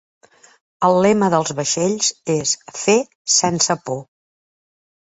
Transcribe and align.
El 0.87 0.97
lema 1.07 1.29
dels 1.35 1.53
vaixells 1.59 2.11
és" 2.39 2.57
Fe 2.87 2.99
sense 3.39 3.81
por". 3.87 4.05